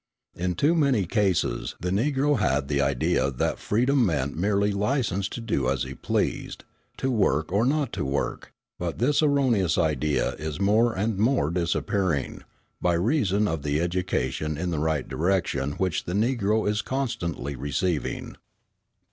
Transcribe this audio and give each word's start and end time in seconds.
In 0.35 0.55
too 0.55 0.73
many 0.73 1.05
cases 1.05 1.75
the 1.79 1.91
Negro 1.91 2.39
had 2.39 2.67
the 2.69 2.81
idea 2.81 3.29
that 3.29 3.59
freedom 3.59 4.03
meant 4.03 4.35
merely 4.35 4.71
license 4.71 5.29
to 5.29 5.39
do 5.39 5.69
as 5.69 5.83
he 5.83 5.93
pleased, 5.93 6.63
to 6.97 7.11
work 7.11 7.51
or 7.51 7.67
not 7.67 7.93
to 7.93 8.03
work; 8.03 8.51
but 8.79 8.97
this 8.97 9.21
erroneous 9.21 9.77
idea 9.77 10.31
is 10.39 10.59
more 10.59 10.95
and 10.97 11.19
more 11.19 11.51
disappearing, 11.51 12.43
by 12.81 12.93
reason 12.95 13.47
of 13.47 13.61
the 13.61 13.79
education 13.79 14.57
in 14.57 14.71
the 14.71 14.79
right 14.79 15.07
direction 15.07 15.73
which 15.73 16.05
the 16.05 16.13
Negro 16.13 16.67
is 16.67 16.81
constantly 16.81 17.55
receiving. 17.55 18.37